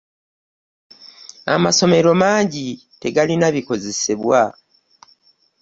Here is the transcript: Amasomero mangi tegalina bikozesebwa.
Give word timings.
Amasomero 1.55 2.11
mangi 2.21 2.67
tegalina 3.01 3.47
bikozesebwa. 3.55 4.41